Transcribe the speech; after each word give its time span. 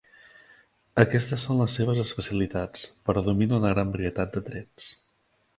Aquestes 1.03 1.43
són 1.49 1.59
les 1.59 1.75
seves 1.79 2.01
especialitats, 2.05 2.89
però 3.11 3.23
domina 3.31 3.61
una 3.63 3.75
gran 3.77 3.93
varietat 3.97 4.35
de 4.39 4.45
trets. 4.49 4.93